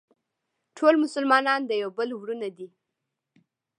[0.77, 2.67] ټول مسلمانان د یو بل وروڼه دي.